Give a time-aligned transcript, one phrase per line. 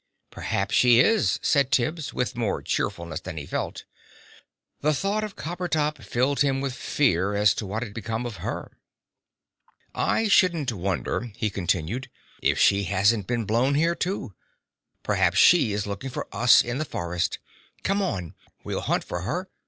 [0.31, 3.85] "Perhaps she is," said Tibbs, with more cheerfulness than he felt.
[4.79, 8.79] The thought of Coppertop filled him with fear as to what had become of her.
[9.93, 12.09] "I shouldn't wonder," he continued,
[12.41, 14.33] "if she hasn't been blown here, too.
[15.03, 17.37] Perhaps she is looking for us in the forest.
[17.83, 18.33] Come on,
[18.63, 19.51] we'll hunt for her.